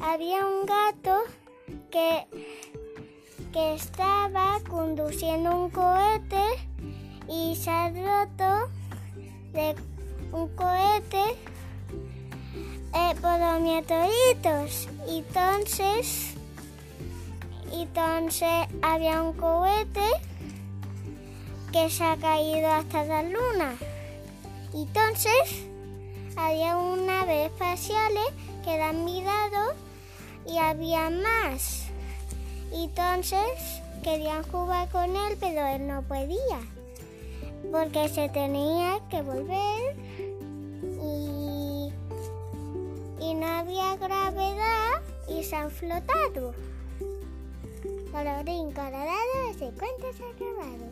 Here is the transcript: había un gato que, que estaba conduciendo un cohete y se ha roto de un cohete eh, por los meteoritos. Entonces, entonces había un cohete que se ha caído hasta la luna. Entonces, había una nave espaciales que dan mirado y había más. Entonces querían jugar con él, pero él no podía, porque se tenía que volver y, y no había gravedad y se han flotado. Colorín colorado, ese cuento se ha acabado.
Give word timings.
había 0.00 0.46
un 0.46 0.66
gato 0.66 1.24
que, 1.90 2.26
que 3.52 3.74
estaba 3.74 4.60
conduciendo 4.68 5.56
un 5.56 5.70
cohete 5.70 6.44
y 7.28 7.56
se 7.56 7.70
ha 7.70 7.88
roto 7.88 8.70
de 9.52 9.74
un 10.32 10.48
cohete 10.54 11.36
eh, 12.94 13.14
por 13.20 13.38
los 13.38 13.60
meteoritos. 13.60 14.88
Entonces, 15.08 16.34
entonces 17.72 18.66
había 18.82 19.22
un 19.22 19.32
cohete 19.34 20.08
que 21.72 21.90
se 21.90 22.04
ha 22.04 22.16
caído 22.16 22.68
hasta 22.68 23.04
la 23.04 23.22
luna. 23.22 23.76
Entonces, 24.72 25.66
había 26.36 26.76
una 26.76 27.18
nave 27.18 27.46
espaciales 27.46 28.26
que 28.64 28.76
dan 28.78 29.04
mirado 29.04 29.87
y 30.48 30.58
había 30.58 31.10
más. 31.10 31.86
Entonces 32.72 33.82
querían 34.02 34.42
jugar 34.44 34.88
con 34.90 35.14
él, 35.14 35.36
pero 35.40 35.66
él 35.66 35.86
no 35.86 36.02
podía, 36.02 36.60
porque 37.70 38.08
se 38.08 38.28
tenía 38.28 39.00
que 39.10 39.22
volver 39.22 39.96
y, 41.02 41.92
y 43.20 43.34
no 43.34 43.46
había 43.46 43.96
gravedad 43.96 45.02
y 45.28 45.44
se 45.44 45.56
han 45.56 45.70
flotado. 45.70 46.54
Colorín 48.12 48.72
colorado, 48.72 49.50
ese 49.50 49.70
cuento 49.78 50.12
se 50.16 50.24
ha 50.24 50.30
acabado. 50.30 50.88